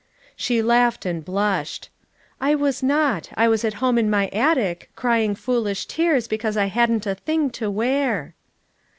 She 0.35 0.63
laughed 0.63 1.05
and 1.05 1.23
blushed. 1.23 1.89
"I 2.39 2.55
was 2.55 2.81
not; 2.81 3.29
I 3.37 3.47
was 3.47 3.63
at 3.63 3.75
homo 3.75 3.99
in 3.99 4.09
my 4.09 4.29
attic, 4.29 4.89
crying 4.95 5.35
foolish 5.35 5.85
tears 5.85 6.27
because 6.27 6.57
I 6.57 6.65
hadn't 6.73 7.05
a 7.05 7.13
thing 7.13 7.51
to 7.51 7.69
wear." 7.69 8.33